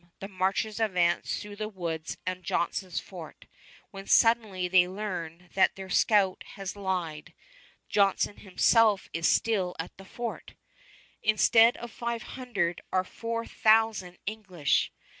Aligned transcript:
the 0.19 0.27
marchers 0.27 0.79
advance 0.79 1.39
through 1.39 1.55
the 1.55 1.69
woods 1.69 2.17
on 2.25 2.41
Johnson's 2.41 2.99
fort, 2.99 3.45
when 3.91 4.07
suddenly 4.07 4.67
they 4.67 4.87
learn 4.87 5.49
that 5.53 5.75
their 5.75 5.91
scout 5.91 6.41
has 6.55 6.75
lied, 6.75 7.35
Johnson 7.87 8.37
himself 8.37 9.11
is 9.13 9.27
still 9.27 9.75
at 9.77 9.95
the 9.97 10.05
fort. 10.05 10.55
Instead 11.21 11.77
of 11.77 11.91
five 11.91 12.23
hundred 12.33 12.81
are 12.91 13.03
four 13.03 13.45
thousand 13.45 14.17
English. 14.25 14.91